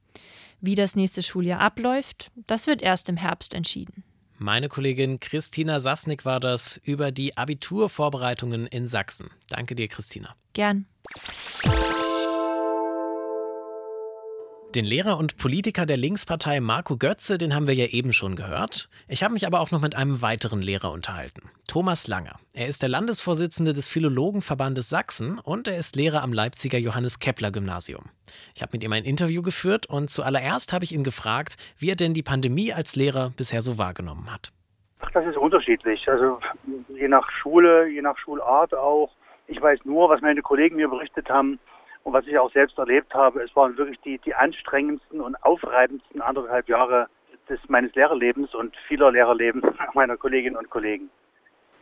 Wie 0.61 0.75
das 0.75 0.95
nächste 0.95 1.23
Schuljahr 1.23 1.61
abläuft, 1.61 2.31
das 2.47 2.67
wird 2.67 2.83
erst 2.83 3.09
im 3.09 3.17
Herbst 3.17 3.55
entschieden. 3.55 4.05
Meine 4.39 4.69
Kollegin 4.69 5.21
Christina 5.21 5.81
Sassnick 5.81 6.25
war 6.25 6.41
das 6.41 6.81
über 6.83 7.11
die 7.11 7.37
Abiturvorbereitungen 7.37 8.67
in 8.67 8.87
Sachsen. 8.87 9.29
Danke 9.49 9.75
dir, 9.75 9.89
Christina. 9.89 10.35
Gern. 10.55 10.87
Den 14.77 14.85
Lehrer 14.85 15.19
und 15.19 15.37
Politiker 15.37 15.85
der 15.85 15.97
Linkspartei 15.97 16.61
Marco 16.61 16.97
Götze, 16.97 17.39
den 17.39 17.57
haben 17.57 17.67
wir 17.67 17.75
ja 17.75 17.87
eben 17.87 18.13
schon 18.13 18.37
gehört. 18.37 18.89
Ich 19.09 19.25
habe 19.25 19.35
mich 19.35 19.45
aber 19.45 19.59
auch 19.59 19.73
noch 19.73 19.81
mit 19.81 19.97
einem 19.97 20.23
weiteren 20.23 20.63
Lehrer 20.63 20.93
unterhalten. 20.93 21.51
Thomas 21.67 22.07
Langer. 22.07 22.37
Er 22.53 22.69
ist 22.69 22.81
der 22.83 22.89
Landesvorsitzende 22.89 23.73
des 23.73 23.89
Philologenverbandes 23.89 24.89
Sachsen 24.89 25.41
und 25.41 25.67
er 25.67 25.77
ist 25.77 25.97
Lehrer 25.97 26.23
am 26.23 26.33
Leipziger 26.33 26.79
Johannes 26.79 27.19
Kepler 27.19 27.51
Gymnasium. 27.51 28.05
Ich 28.55 28.63
habe 28.63 28.71
mit 28.75 28.85
ihm 28.85 28.93
ein 28.93 29.05
Interview 29.05 29.43
geführt 29.43 29.87
und 29.87 30.09
zuallererst 30.09 30.73
habe 30.73 30.85
ich 30.85 30.93
ihn 30.93 31.03
gefragt, 31.03 31.57
wie 31.77 31.91
er 31.91 31.97
denn 31.97 32.15
die 32.15 32.23
Pandemie 32.23 32.73
als 32.73 32.95
Lehrer 32.95 33.31
bisher 33.37 33.63
so 33.63 33.77
wahrgenommen 33.77 34.33
hat. 34.33 34.53
Ach, 35.01 35.11
das 35.11 35.27
ist 35.27 35.37
unterschiedlich. 35.37 36.09
Also 36.09 36.39
je 36.95 37.09
nach 37.09 37.29
Schule, 37.43 37.89
je 37.89 38.03
nach 38.03 38.17
Schulart 38.19 38.73
auch. 38.73 39.11
Ich 39.49 39.61
weiß 39.61 39.81
nur, 39.83 40.09
was 40.11 40.21
meine 40.21 40.43
Kollegen 40.43 40.77
mir 40.77 40.89
berichtet 40.89 41.29
haben, 41.29 41.59
und 42.05 42.13
was 42.13 42.27
ich 42.27 42.39
auch 42.39 42.53
selbst 42.53 42.79
erlebt 42.79 43.13
habe, 43.15 43.43
es 43.43 43.55
waren 43.55 43.77
wirklich 43.77 44.01
die, 44.01 44.19
die 44.19 44.35
anstrengendsten 44.35 45.21
und 45.21 45.37
aufreibendsten 45.45 46.21
anderthalb 46.21 46.69
Jahre 46.69 47.09
des, 47.49 47.59
meines 47.69 47.95
Lehrerlebens 47.95 48.55
und 48.55 48.75
vieler 48.89 49.13
Lehrerlebens 49.13 49.65
meiner 49.95 50.17
Kolleginnen 50.17 50.57
und 50.57 50.71
Kollegen. 50.71 51.11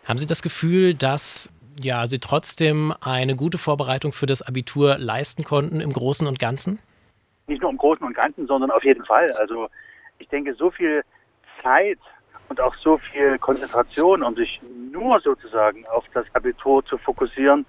Haben 0.05 0.19
Sie 0.19 0.27
das 0.27 0.43
Gefühl, 0.43 0.95
dass 0.95 1.51
ja, 1.81 2.07
Sie 2.07 2.19
trotzdem 2.19 2.93
eine 3.01 3.37
gute 3.37 3.59
Vorbereitung 3.59 4.13
für 4.13 4.27
das 4.27 4.43
Abitur 4.43 4.99
leisten 4.99 5.45
konnten 5.45 5.81
im 5.81 5.93
Großen 5.93 6.27
und 6.27 6.39
Ganzen? 6.39 6.81
Nicht 7.47 7.63
nur 7.63 7.71
im 7.71 7.79
Großen 7.79 8.05
und 8.05 8.15
Ganzen, 8.15 8.47
sondern 8.47 8.71
auf 8.71 8.83
jeden 8.83 9.05
Fall. 9.05 9.31
Also 9.39 9.69
ich 10.19 10.29
denke, 10.29 10.55
so 10.55 10.71
viel 10.71 11.05
Zeit 11.63 11.99
und 12.49 12.61
auch 12.61 12.75
so 12.77 12.99
viel 12.99 13.39
Konzentration, 13.39 14.23
um 14.23 14.35
sich 14.35 14.61
nur 14.93 15.21
sozusagen 15.21 15.87
auf 15.87 16.05
das 16.15 16.27
Abitur 16.35 16.85
zu 16.85 16.99
fokussieren, 16.99 17.65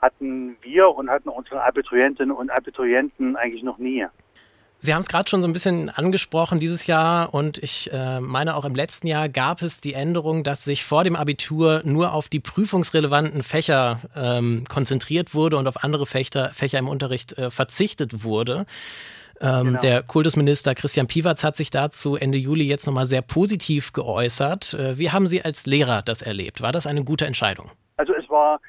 hatten 0.00 0.56
wir 0.62 0.88
und 0.88 1.10
hatten 1.10 1.28
unsere 1.28 1.62
Abiturientinnen 1.62 2.34
und 2.34 2.50
Abiturienten 2.50 3.36
eigentlich 3.36 3.62
noch 3.62 3.78
nie. 3.78 4.06
Sie 4.82 4.94
haben 4.94 5.00
es 5.00 5.08
gerade 5.08 5.28
schon 5.28 5.42
so 5.42 5.48
ein 5.48 5.52
bisschen 5.52 5.90
angesprochen 5.90 6.58
dieses 6.58 6.86
Jahr 6.86 7.34
und 7.34 7.58
ich 7.58 7.92
äh, 7.92 8.18
meine 8.18 8.56
auch 8.56 8.64
im 8.64 8.74
letzten 8.74 9.08
Jahr 9.08 9.28
gab 9.28 9.60
es 9.60 9.82
die 9.82 9.92
Änderung, 9.92 10.42
dass 10.42 10.64
sich 10.64 10.86
vor 10.86 11.04
dem 11.04 11.16
Abitur 11.16 11.82
nur 11.84 12.14
auf 12.14 12.30
die 12.30 12.40
prüfungsrelevanten 12.40 13.42
Fächer 13.42 14.00
ähm, 14.16 14.64
konzentriert 14.70 15.34
wurde 15.34 15.58
und 15.58 15.66
auf 15.66 15.84
andere 15.84 16.06
Fächer, 16.06 16.48
Fächer 16.54 16.78
im 16.78 16.88
Unterricht 16.88 17.36
äh, 17.36 17.50
verzichtet 17.50 18.24
wurde. 18.24 18.64
Ähm, 19.42 19.66
genau. 19.66 19.80
Der 19.82 20.02
Kultusminister 20.02 20.74
Christian 20.74 21.06
Piwatz 21.06 21.44
hat 21.44 21.56
sich 21.56 21.68
dazu 21.68 22.16
Ende 22.16 22.38
Juli 22.38 22.64
jetzt 22.64 22.86
nochmal 22.86 23.06
sehr 23.06 23.22
positiv 23.22 23.92
geäußert. 23.92 24.72
Äh, 24.72 24.96
wie 24.96 25.10
haben 25.10 25.26
Sie 25.26 25.42
als 25.42 25.66
Lehrer 25.66 26.00
das 26.00 26.22
erlebt? 26.22 26.62
War 26.62 26.72
das 26.72 26.86
eine 26.86 27.04
gute 27.04 27.26
Entscheidung? 27.26 27.70
Also 27.98 28.14
es 28.14 28.28
war 28.30 28.60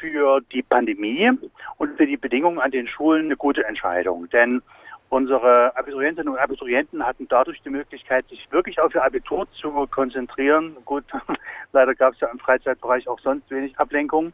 für 0.00 0.40
die 0.52 0.62
Pandemie 0.62 1.30
und 1.76 1.96
für 1.96 2.06
die 2.06 2.16
Bedingungen 2.16 2.58
an 2.58 2.70
den 2.70 2.88
Schulen 2.88 3.26
eine 3.26 3.36
gute 3.36 3.64
Entscheidung. 3.64 4.28
Denn 4.30 4.62
unsere 5.08 5.76
Abiturientinnen 5.76 6.32
und 6.32 6.38
Abiturienten 6.38 7.04
hatten 7.04 7.28
dadurch 7.28 7.60
die 7.62 7.70
Möglichkeit, 7.70 8.26
sich 8.28 8.50
wirklich 8.50 8.80
auf 8.80 8.94
ihr 8.94 9.04
Abitur 9.04 9.46
zu 9.52 9.70
konzentrieren. 9.88 10.76
Gut, 10.84 11.04
leider 11.72 11.94
gab 11.94 12.14
es 12.14 12.20
ja 12.20 12.28
im 12.28 12.38
Freizeitbereich 12.38 13.06
auch 13.08 13.20
sonst 13.20 13.50
wenig 13.50 13.78
Ablenkung. 13.78 14.32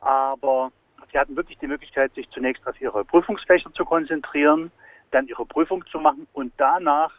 Aber 0.00 0.72
sie 1.12 1.18
hatten 1.18 1.36
wirklich 1.36 1.58
die 1.58 1.66
Möglichkeit, 1.66 2.14
sich 2.14 2.28
zunächst 2.30 2.66
auf 2.66 2.80
ihre 2.80 3.04
Prüfungsfächer 3.04 3.72
zu 3.74 3.84
konzentrieren, 3.84 4.70
dann 5.10 5.26
ihre 5.26 5.44
Prüfung 5.44 5.84
zu 5.86 5.98
machen 5.98 6.26
und 6.32 6.52
danach 6.56 7.12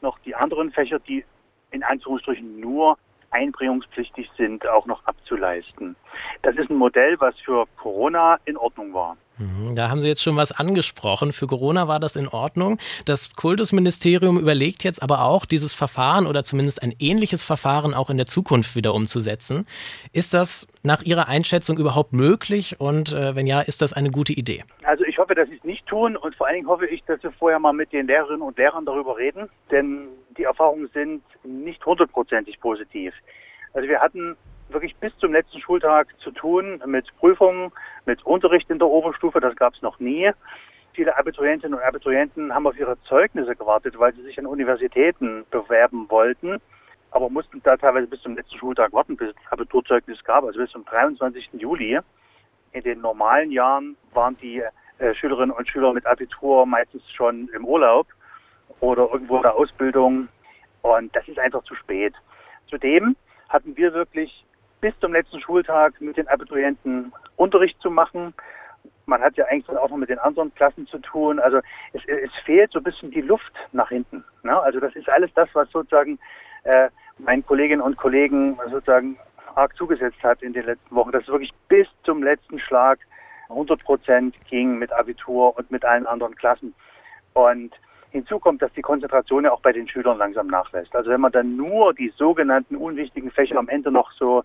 noch 0.00 0.18
die 0.20 0.34
anderen 0.34 0.70
Fächer, 0.70 0.98
die 0.98 1.24
in 1.70 1.82
Anführungsstrichen 1.82 2.60
nur 2.60 2.96
einbringungspflichtig 3.30 4.30
sind, 4.36 4.66
auch 4.68 4.86
noch 4.86 5.04
abzuleisten. 5.04 5.96
Das 6.42 6.56
ist 6.56 6.70
ein 6.70 6.76
Modell, 6.76 7.16
was 7.18 7.34
für 7.44 7.66
Corona 7.76 8.38
in 8.44 8.56
Ordnung 8.56 8.94
war. 8.94 9.16
Mhm, 9.38 9.76
da 9.76 9.88
haben 9.88 10.00
Sie 10.00 10.08
jetzt 10.08 10.22
schon 10.22 10.36
was 10.36 10.52
angesprochen. 10.52 11.32
Für 11.32 11.46
Corona 11.46 11.86
war 11.86 12.00
das 12.00 12.16
in 12.16 12.28
Ordnung. 12.28 12.78
Das 13.04 13.34
Kultusministerium 13.36 14.38
überlegt 14.38 14.84
jetzt 14.84 15.02
aber 15.02 15.22
auch, 15.22 15.46
dieses 15.46 15.72
Verfahren 15.72 16.26
oder 16.26 16.44
zumindest 16.44 16.82
ein 16.82 16.94
ähnliches 16.98 17.44
Verfahren 17.44 17.94
auch 17.94 18.10
in 18.10 18.16
der 18.16 18.26
Zukunft 18.26 18.74
wieder 18.74 18.94
umzusetzen. 18.94 19.66
Ist 20.12 20.34
das 20.34 20.66
nach 20.82 21.02
Ihrer 21.02 21.28
Einschätzung 21.28 21.78
überhaupt 21.78 22.12
möglich? 22.12 22.76
Und 22.80 23.12
äh, 23.12 23.36
wenn 23.36 23.46
ja, 23.46 23.60
ist 23.60 23.80
das 23.80 23.92
eine 23.92 24.10
gute 24.10 24.32
Idee? 24.32 24.64
Also 24.82 25.04
ich 25.04 25.18
hoffe, 25.18 25.34
dass 25.34 25.48
Sie 25.48 25.56
es 25.56 25.64
nicht 25.64 25.86
tun 25.86 26.16
und 26.16 26.34
vor 26.34 26.46
allen 26.46 26.56
Dingen 26.56 26.68
hoffe 26.68 26.86
ich, 26.86 27.04
dass 27.04 27.20
Sie 27.22 27.30
vorher 27.38 27.60
mal 27.60 27.72
mit 27.72 27.92
den 27.92 28.06
Lehrerinnen 28.06 28.42
und 28.42 28.58
Lehrern 28.58 28.84
darüber 28.84 29.16
reden, 29.16 29.48
denn 29.70 30.08
die 30.38 30.44
Erfahrungen 30.44 30.88
sind 30.94 31.22
nicht 31.42 31.84
hundertprozentig 31.84 32.60
positiv. 32.60 33.12
Also 33.74 33.88
wir 33.88 34.00
hatten 34.00 34.36
wirklich 34.70 34.94
bis 34.96 35.16
zum 35.18 35.32
letzten 35.32 35.60
Schultag 35.60 36.08
zu 36.20 36.30
tun 36.30 36.82
mit 36.86 37.06
Prüfungen, 37.18 37.72
mit 38.06 38.24
Unterricht 38.24 38.70
in 38.70 38.78
der 38.78 38.88
Oberstufe. 38.88 39.40
Das 39.40 39.56
gab 39.56 39.74
es 39.74 39.82
noch 39.82 39.98
nie. 39.98 40.30
Viele 40.92 41.16
Abiturientinnen 41.16 41.78
und 41.78 41.84
Abiturienten 41.84 42.54
haben 42.54 42.66
auf 42.66 42.78
ihre 42.78 43.00
Zeugnisse 43.02 43.54
gewartet, 43.54 43.98
weil 43.98 44.14
sie 44.14 44.22
sich 44.22 44.38
an 44.38 44.46
Universitäten 44.46 45.44
bewerben 45.50 46.10
wollten, 46.10 46.60
aber 47.10 47.30
mussten 47.30 47.62
da 47.62 47.76
teilweise 47.76 48.06
bis 48.06 48.20
zum 48.22 48.36
letzten 48.36 48.58
Schultag 48.58 48.92
warten, 48.92 49.16
bis 49.16 49.30
es 49.30 49.52
Abiturzeugnis 49.52 50.22
gab, 50.24 50.44
also 50.44 50.58
bis 50.58 50.70
zum 50.70 50.84
23. 50.84 51.50
Juli. 51.52 51.98
In 52.72 52.82
den 52.82 53.00
normalen 53.00 53.50
Jahren 53.50 53.96
waren 54.12 54.36
die 54.38 54.62
äh, 54.98 55.14
Schülerinnen 55.14 55.52
und 55.54 55.68
Schüler 55.68 55.92
mit 55.94 56.04
Abitur 56.04 56.66
meistens 56.66 57.02
schon 57.12 57.48
im 57.54 57.64
Urlaub 57.64 58.06
oder 58.80 59.08
irgendwo 59.12 59.36
in 59.36 59.42
der 59.42 59.54
Ausbildung. 59.54 60.28
Und 60.82 61.14
das 61.14 61.26
ist 61.28 61.38
einfach 61.38 61.62
zu 61.64 61.74
spät. 61.74 62.14
Zudem 62.68 63.16
hatten 63.48 63.76
wir 63.76 63.92
wirklich 63.94 64.44
bis 64.80 64.98
zum 65.00 65.12
letzten 65.12 65.40
Schultag 65.40 66.00
mit 66.00 66.16
den 66.16 66.28
Abiturienten 66.28 67.12
Unterricht 67.36 67.80
zu 67.80 67.90
machen. 67.90 68.34
Man 69.06 69.22
hat 69.22 69.36
ja 69.36 69.46
eigentlich 69.46 69.68
auch 69.76 69.90
noch 69.90 69.96
mit 69.96 70.10
den 70.10 70.18
anderen 70.18 70.54
Klassen 70.54 70.86
zu 70.86 70.98
tun. 70.98 71.40
Also 71.40 71.58
es, 71.92 72.02
es 72.06 72.30
fehlt 72.44 72.72
so 72.72 72.78
ein 72.78 72.84
bisschen 72.84 73.10
die 73.10 73.22
Luft 73.22 73.52
nach 73.72 73.88
hinten. 73.88 74.24
Ne? 74.42 74.60
Also 74.62 74.80
das 74.80 74.94
ist 74.94 75.10
alles 75.10 75.30
das, 75.34 75.48
was 75.54 75.70
sozusagen 75.70 76.18
äh, 76.64 76.88
meinen 77.18 77.44
Kolleginnen 77.44 77.82
und 77.82 77.96
Kollegen 77.96 78.58
sozusagen 78.70 79.18
arg 79.54 79.74
zugesetzt 79.76 80.22
hat 80.22 80.42
in 80.42 80.52
den 80.52 80.66
letzten 80.66 80.94
Wochen. 80.94 81.10
Dass 81.10 81.22
es 81.22 81.28
wirklich 81.28 81.52
bis 81.68 81.88
zum 82.04 82.22
letzten 82.22 82.58
Schlag 82.60 83.00
100 83.48 83.82
Prozent 83.82 84.36
ging 84.48 84.78
mit 84.78 84.92
Abitur 84.92 85.56
und 85.56 85.70
mit 85.70 85.84
allen 85.84 86.06
anderen 86.06 86.36
Klassen. 86.36 86.74
Und 87.32 87.74
Hinzu 88.10 88.38
kommt, 88.38 88.62
dass 88.62 88.72
die 88.72 88.82
Konzentration 88.82 89.44
ja 89.44 89.52
auch 89.52 89.60
bei 89.60 89.72
den 89.72 89.88
Schülern 89.88 90.18
langsam 90.18 90.46
nachlässt. 90.46 90.94
Also 90.96 91.10
wenn 91.10 91.20
man 91.20 91.32
dann 91.32 91.56
nur 91.56 91.92
die 91.92 92.12
sogenannten 92.16 92.76
unwichtigen 92.76 93.30
Fächer 93.30 93.58
am 93.58 93.68
Ende 93.68 93.90
noch 93.90 94.10
so 94.12 94.44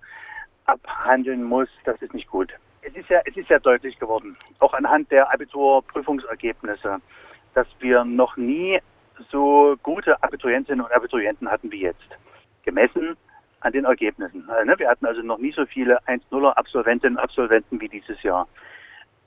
abhandeln 0.65 1.43
muss, 1.43 1.70
das 1.86 2.01
ist 2.01 2.13
nicht 2.13 2.29
gut. 2.29 2.53
Es 2.82 2.93
ist 2.96 3.10
ja, 3.10 3.22
es 3.25 3.38
ist 3.38 3.50
ja 3.50 3.60
deutlich 3.60 3.98
geworden, 3.98 4.36
auch 4.60 4.74
anhand 4.74 5.10
der 5.12 5.32
Abiturprüfungsergebnisse, 5.34 6.98
dass 7.53 7.67
wir 7.79 8.03
noch 8.03 8.36
nie 8.36 8.79
so 9.32 9.75
gute 9.84 10.22
Abiturientinnen 10.22 10.84
und 10.84 10.91
Abiturienten 10.91 11.50
hatten 11.50 11.72
wie 11.72 11.82
jetzt. 11.82 12.10
Gemessen 12.63 13.15
an 13.62 13.72
den 13.72 13.86
Ergebnissen. 13.86 14.50
Also, 14.50 14.65
ne, 14.65 14.77
wir 14.77 14.89
hatten 14.89 15.05
also 15.05 15.22
noch 15.22 15.38
nie 15.38 15.53
so 15.53 15.65
viele 15.65 15.98
1-0er 16.08 16.51
Absolventinnen 16.53 17.17
und 17.17 17.24
Absolventen 17.24 17.79
wie 17.79 17.88
dieses 17.88 18.22
Jahr. 18.24 18.48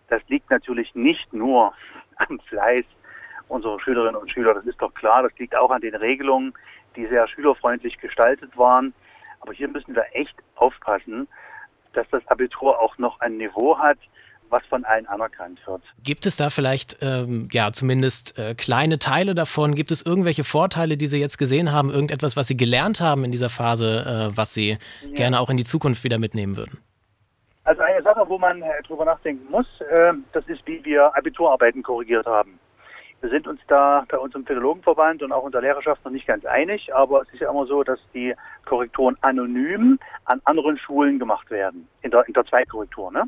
Das 0.09 0.23
liegt 0.29 0.51
natürlich 0.51 0.95
nicht 0.95 1.33
nur 1.33 1.73
am 2.17 2.39
Fleiß 2.41 2.85
unserer 3.49 3.81
Schülerinnen 3.81 4.17
und 4.17 4.31
Schüler. 4.31 4.55
Das 4.55 4.65
ist 4.65 4.81
doch 4.81 4.93
klar. 4.95 5.23
Das 5.23 5.33
liegt 5.39 5.57
auch 5.57 5.71
an 5.71 5.81
den 5.81 5.95
Regelungen, 5.95 6.53
die 6.97 7.07
sehr 7.07 7.29
schülerfreundlich 7.29 7.99
gestaltet 7.99 8.57
waren. 8.57 8.95
Aber 9.41 9.53
hier 9.53 9.69
müssen 9.69 9.95
wir 9.95 10.05
echt 10.13 10.35
aufpassen, 10.57 11.29
dass 11.93 12.07
das 12.11 12.27
Abitur 12.29 12.79
auch 12.81 12.97
noch 12.99 13.21
ein 13.21 13.37
Niveau 13.37 13.79
hat, 13.79 13.99
was 14.49 14.65
von 14.67 14.85
allen 14.85 15.07
anerkannt 15.07 15.59
wird. 15.67 15.83
Gibt 16.03 16.27
es 16.27 16.37
da 16.37 16.51
vielleicht 16.51 16.99
ähm, 17.01 17.49
ja 17.53 17.73
zumindest 17.73 18.39
äh, 18.39 18.55
kleine 18.55 18.99
Teile 18.99 19.35
davon? 19.35 19.75
Gibt 19.75 19.91
es 19.91 20.05
irgendwelche 20.05 20.45
Vorteile, 20.45 20.97
die 20.97 21.07
Sie 21.07 21.19
jetzt 21.19 21.39
gesehen 21.39 21.73
haben? 21.73 21.91
Irgendetwas, 21.91 22.37
was 22.37 22.47
Sie 22.47 22.57
gelernt 22.57 23.01
haben 23.01 23.25
in 23.25 23.33
dieser 23.33 23.49
Phase, 23.49 24.31
äh, 24.33 24.37
was 24.37 24.55
Sie 24.55 24.71
ja. 24.71 24.79
gerne 25.15 25.41
auch 25.41 25.51
in 25.51 25.57
die 25.57 25.65
Zukunft 25.65 26.05
wieder 26.05 26.19
mitnehmen 26.19 26.57
würden? 26.57 26.79
Also 27.65 27.83
eine 27.83 28.03
Sache, 28.03 28.23
wo 28.29 28.39
man 28.39 28.63
äh, 28.63 28.83
drüber 28.87 29.05
nachdenken 29.05 29.51
muss, 29.51 29.67
äh, 29.81 30.13
das 30.33 30.47
ist, 30.47 30.65
wie 30.67 30.85
wir 30.85 31.17
Abiturarbeiten 31.17 31.83
korrigiert 31.83 32.27
haben. 32.27 32.61
Wir 33.23 33.31
sind 33.31 33.49
uns 33.49 33.61
da 33.67 34.05
bei 34.09 34.19
unserem 34.19 34.45
Philologenverband 34.45 35.23
und 35.23 35.33
auch 35.33 35.43
unter 35.43 35.61
Lehrerschaft 35.63 36.05
noch 36.05 36.13
nicht 36.13 36.27
ganz 36.27 36.45
einig, 36.45 36.95
aber 36.95 37.23
es 37.23 37.33
ist 37.33 37.41
ja 37.41 37.51
immer 37.51 37.67
so, 37.67 37.83
dass 37.83 37.99
die 38.13 38.35
Korrekturen 38.67 39.17
anonym 39.23 39.99
an 40.27 40.41
anderen 40.45 40.77
Schulen 40.79 41.19
gemacht 41.19 41.51
werden, 41.51 41.89
in 42.03 42.11
der, 42.11 42.27
in 42.29 42.35
der 42.35 42.45
Zweitkorrektur. 42.45 43.11
Ne? 43.11 43.25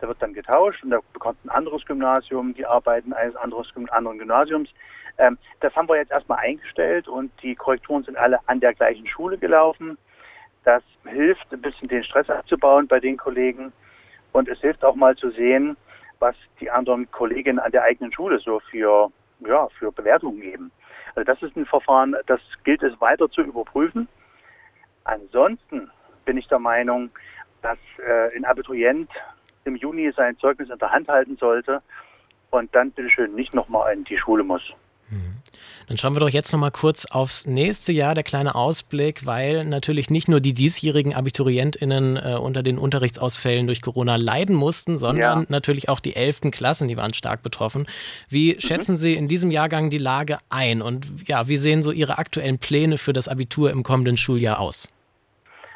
Da 0.00 0.08
wird 0.08 0.22
dann 0.22 0.32
getauscht 0.32 0.82
und 0.82 0.90
da 0.90 1.00
bekommt 1.12 1.44
ein 1.44 1.50
anderes 1.50 1.84
Gymnasium 1.84 2.54
die 2.54 2.64
Arbeiten 2.64 3.12
eines 3.12 3.36
anderes, 3.36 3.68
anderen 3.90 4.18
Gymnasiums. 4.18 4.70
Ähm, 5.18 5.36
das 5.60 5.74
haben 5.76 5.88
wir 5.88 5.96
jetzt 5.96 6.12
erstmal 6.12 6.38
eingestellt 6.38 7.06
und 7.06 7.30
die 7.42 7.54
Korrekturen 7.54 8.04
sind 8.04 8.16
alle 8.16 8.38
an 8.46 8.60
der 8.60 8.72
gleichen 8.72 9.06
Schule 9.06 9.36
gelaufen. 9.36 9.98
Das 10.64 10.82
hilft, 11.04 11.52
ein 11.52 11.60
bisschen 11.60 11.88
den 11.88 12.04
Stress 12.04 12.30
abzubauen 12.30 12.88
bei 12.88 12.98
den 12.98 13.16
Kollegen 13.16 13.72
und 14.32 14.48
es 14.48 14.60
hilft 14.60 14.84
auch 14.84 14.94
mal 14.94 15.16
zu 15.16 15.30
sehen, 15.30 15.76
was 16.20 16.34
die 16.60 16.70
anderen 16.70 17.10
Kolleginnen 17.10 17.58
an 17.58 17.72
der 17.72 17.84
eigenen 17.84 18.12
Schule 18.12 18.38
so 18.38 18.60
für, 18.70 19.10
ja, 19.40 19.68
für 19.78 19.92
Bewertungen 19.92 20.40
geben. 20.40 20.70
Also 21.14 21.24
das 21.24 21.42
ist 21.42 21.56
ein 21.56 21.66
Verfahren, 21.66 22.16
das 22.26 22.40
gilt 22.64 22.82
es 22.82 23.00
weiter 23.00 23.30
zu 23.30 23.42
überprüfen. 23.42 24.08
Ansonsten 25.04 25.90
bin 26.24 26.36
ich 26.36 26.46
der 26.48 26.60
Meinung, 26.60 27.10
dass 27.62 27.78
äh, 27.98 28.36
ein 28.36 28.44
Abiturient 28.44 29.10
im 29.64 29.76
Juni 29.76 30.12
sein 30.14 30.36
Zeugnis 30.38 30.70
in 30.70 30.78
der 30.78 30.90
Hand 30.90 31.08
halten 31.08 31.36
sollte 31.36 31.82
und 32.50 32.74
dann 32.74 32.90
bitteschön 32.90 33.34
nicht 33.34 33.54
nochmal 33.54 33.94
in 33.94 34.04
die 34.04 34.18
Schule 34.18 34.44
muss. 34.44 34.62
Dann 35.88 35.96
schauen 35.96 36.14
wir 36.14 36.20
doch 36.20 36.28
jetzt 36.28 36.52
noch 36.52 36.60
mal 36.60 36.70
kurz 36.70 37.06
aufs 37.06 37.46
nächste 37.46 37.92
Jahr, 37.92 38.14
der 38.14 38.24
kleine 38.24 38.54
Ausblick, 38.54 39.26
weil 39.26 39.64
natürlich 39.64 40.10
nicht 40.10 40.28
nur 40.28 40.40
die 40.40 40.52
diesjährigen 40.52 41.14
AbiturientInnen 41.14 42.16
äh, 42.16 42.36
unter 42.40 42.62
den 42.62 42.78
Unterrichtsausfällen 42.78 43.66
durch 43.66 43.82
Corona 43.82 44.16
leiden 44.16 44.54
mussten, 44.54 44.98
sondern 44.98 45.40
ja. 45.40 45.46
natürlich 45.48 45.88
auch 45.88 46.00
die 46.00 46.16
elften 46.16 46.50
Klassen, 46.50 46.88
die 46.88 46.96
waren 46.96 47.14
stark 47.14 47.42
betroffen. 47.42 47.86
Wie 48.28 48.54
mhm. 48.54 48.60
schätzen 48.60 48.96
Sie 48.96 49.14
in 49.14 49.28
diesem 49.28 49.50
Jahrgang 49.50 49.90
die 49.90 49.98
Lage 49.98 50.38
ein 50.50 50.82
und 50.82 51.28
ja, 51.28 51.48
wie 51.48 51.56
sehen 51.56 51.82
so 51.82 51.92
Ihre 51.92 52.18
aktuellen 52.18 52.58
Pläne 52.58 52.98
für 52.98 53.12
das 53.12 53.28
Abitur 53.28 53.70
im 53.70 53.82
kommenden 53.82 54.16
Schuljahr 54.16 54.60
aus? 54.60 54.92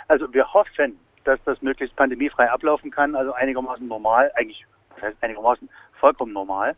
Also 0.08 0.32
wir 0.34 0.52
hoffen, 0.52 0.98
dass 1.24 1.38
das 1.44 1.60
möglichst 1.62 1.96
pandemiefrei 1.96 2.50
ablaufen 2.50 2.90
kann, 2.90 3.14
also 3.14 3.32
einigermaßen 3.32 3.86
normal, 3.86 4.30
eigentlich, 4.34 4.64
das 4.94 5.04
heißt 5.04 5.16
einigermaßen 5.22 5.68
vollkommen 5.98 6.32
normal. 6.32 6.76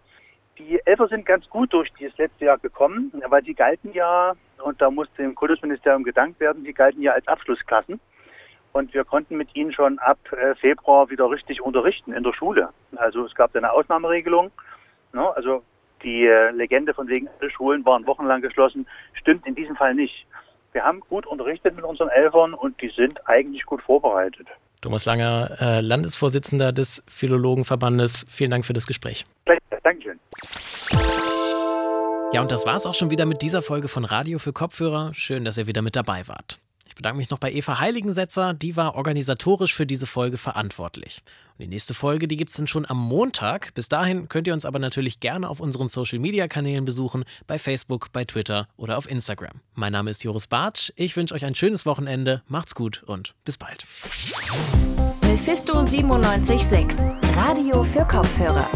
Die 0.59 0.81
Elfer 0.85 1.09
sind 1.09 1.27
ganz 1.27 1.49
gut 1.49 1.73
durch 1.73 1.93
dieses 1.99 2.17
letzte 2.17 2.45
Jahr 2.45 2.59
gekommen, 2.59 3.13
weil 3.29 3.45
sie 3.45 3.55
galten 3.55 3.93
ja, 3.93 4.35
und 4.63 4.81
da 4.81 4.91
musste 4.91 5.23
dem 5.23 5.35
Kultusministerium 5.35 6.05
gedankt 6.05 6.39
werden, 6.39 6.65
sie 6.65 6.73
galten 6.73 7.03
ja 7.03 7.13
als 7.13 7.27
Abschlussklassen. 7.27 8.01
Und 8.73 8.93
wir 8.93 9.05
konnten 9.05 9.37
mit 9.37 9.55
ihnen 9.55 9.73
schon 9.73 9.99
ab 10.01 10.19
äh, 10.33 10.55
Februar 10.57 11.09
wieder 11.09 11.31
richtig 11.31 11.61
unterrichten 11.61 12.13
in 12.13 12.25
der 12.25 12.33
Schule. 12.33 12.71
Also 12.97 13.25
es 13.25 13.35
gab 13.35 13.55
eine 13.55 13.71
Ausnahmeregelung. 13.73 14.51
Ne? 15.13 15.37
Also 15.37 15.63
die 16.03 16.27
äh, 16.27 16.51
Legende 16.51 16.93
von 16.93 17.09
wegen 17.09 17.29
alle 17.41 17.51
Schulen 17.51 17.85
waren 17.85 18.07
wochenlang 18.07 18.43
geschlossen, 18.43 18.87
stimmt 19.15 19.47
in 19.47 19.55
diesem 19.55 19.77
Fall 19.77 19.95
nicht. 19.95 20.27
Wir 20.73 20.83
haben 20.83 21.01
gut 21.09 21.27
unterrichtet 21.27 21.77
mit 21.77 21.85
unseren 21.85 22.09
Elfern 22.09 22.53
und 22.53 22.81
die 22.83 22.91
sind 22.91 23.27
eigentlich 23.29 23.65
gut 23.65 23.81
vorbereitet. 23.83 24.49
Thomas 24.81 25.07
Langer, 25.07 25.57
äh, 25.61 25.81
Landesvorsitzender 25.81 26.73
des 26.73 27.05
Philologenverbandes, 27.09 28.27
vielen 28.29 28.51
Dank 28.51 28.67
für 28.67 28.73
das 28.73 28.87
Gespräch. 28.87 29.25
Dankeschön. 29.45 29.74
Ja, 32.33 32.41
und 32.41 32.51
das 32.51 32.67
war 32.67 32.75
es 32.75 32.85
auch 32.85 32.95
schon 32.95 33.11
wieder 33.11 33.27
mit 33.27 33.43
dieser 33.43 33.63
Folge 33.63 33.89
von 33.89 34.05
Radio 34.05 34.39
für 34.39 34.53
Kopfhörer. 34.53 35.13
Schön, 35.15 35.45
dass 35.45 35.57
ihr 35.57 35.67
wieder 35.67 35.83
mit 35.83 35.95
dabei 35.95 36.27
wart. 36.27 36.59
Ich 36.95 36.97
bedanke 36.97 37.17
mich 37.17 37.31
noch 37.31 37.39
bei 37.39 37.53
Eva 37.53 37.81
Heiligensetzer, 37.81 38.55
die 38.55 38.77
war 38.77 38.95
organisatorisch 38.95 39.75
für 39.75 39.85
diese 39.85 40.07
Folge 40.07 40.39
verantwortlich. 40.39 41.23
Und 41.53 41.63
die 41.63 41.67
nächste 41.67 41.93
Folge, 41.93 42.29
die 42.29 42.37
gibt 42.37 42.51
es 42.51 42.57
dann 42.57 42.69
schon 42.69 42.87
am 42.89 42.99
Montag. 42.99 43.75
Bis 43.75 43.89
dahin 43.89 44.29
könnt 44.29 44.47
ihr 44.47 44.53
uns 44.53 44.65
aber 44.65 44.79
natürlich 44.79 45.19
gerne 45.19 45.49
auf 45.49 45.59
unseren 45.59 45.89
Social 45.89 46.21
Media 46.21 46.47
Kanälen 46.47 46.85
besuchen, 46.85 47.25
bei 47.49 47.59
Facebook, 47.59 48.13
bei 48.13 48.25
Twitter 48.25 48.69
oder 48.77 48.97
auf 48.97 49.11
Instagram. 49.11 49.61
Mein 49.75 49.93
Name 49.93 50.11
ist 50.11 50.23
Joris 50.23 50.47
Bartsch. 50.47 50.93
Ich 50.95 51.17
wünsche 51.17 51.35
euch 51.35 51.45
ein 51.45 51.57
schönes 51.57 51.85
Wochenende. 51.85 52.43
Macht's 52.47 52.77
gut 52.77 53.03
und 53.05 53.35
bis 53.45 53.59
bald. 53.59 53.85
Mephisto 55.23 55.75
976, 55.75 57.13
Radio 57.35 57.83
für 57.83 58.05
Kopfhörer. 58.05 58.69